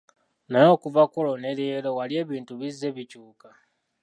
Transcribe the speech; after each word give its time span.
Naye 0.51 0.69
okuva 0.75 1.03
ku 1.11 1.17
olwo 1.21 1.35
ne 1.39 1.51
leero 1.57 1.89
wali 1.97 2.13
ebintu 2.23 2.51
ebizze 2.53 2.87
bikyuka. 2.95 3.49